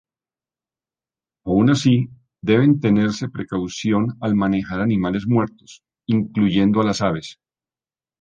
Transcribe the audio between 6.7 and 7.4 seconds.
a las aves.